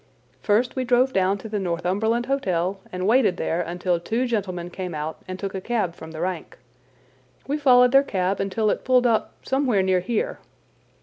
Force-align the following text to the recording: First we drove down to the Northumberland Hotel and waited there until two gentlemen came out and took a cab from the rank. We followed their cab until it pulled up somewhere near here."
First 0.41 0.75
we 0.75 0.83
drove 0.83 1.13
down 1.13 1.37
to 1.37 1.47
the 1.47 1.59
Northumberland 1.59 2.25
Hotel 2.25 2.79
and 2.91 3.05
waited 3.05 3.37
there 3.37 3.61
until 3.61 3.99
two 3.99 4.25
gentlemen 4.25 4.71
came 4.71 4.95
out 4.95 5.21
and 5.27 5.37
took 5.37 5.53
a 5.53 5.61
cab 5.61 5.93
from 5.93 6.09
the 6.09 6.21
rank. 6.21 6.57
We 7.45 7.59
followed 7.59 7.91
their 7.91 8.01
cab 8.01 8.39
until 8.39 8.71
it 8.71 8.83
pulled 8.83 9.05
up 9.05 9.33
somewhere 9.43 9.83
near 9.83 9.99
here." 9.99 10.39